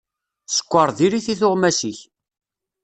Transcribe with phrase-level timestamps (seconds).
[0.47, 1.99] Sskeṛ diri-t i tuɣmas-ik.